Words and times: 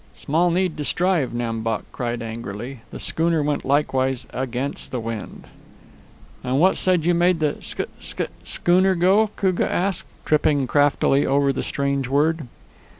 "Small 0.15 0.49
need 0.49 0.77
to 0.77 0.83
strive," 0.83 1.31
Nam 1.31 1.61
Bok 1.61 1.83
cried 1.91 2.23
angrily. 2.23 2.79
"The 2.89 2.99
schooner 2.99 3.43
went 3.43 3.63
likewise 3.63 4.25
against 4.33 4.91
the 4.91 4.99
wind." 4.99 5.45
"And 6.43 6.59
what 6.59 6.75
said 6.77 7.05
you 7.05 7.13
made 7.13 7.37
the 7.39 7.57
sch 7.59 7.81
sch 7.99 8.21
schooner 8.43 8.95
go?" 8.95 9.29
Koogah 9.35 9.69
asked, 9.71 10.07
tripping 10.25 10.65
craftily 10.65 11.27
over 11.27 11.53
the 11.53 11.61
strange 11.61 12.07
word. 12.07 12.47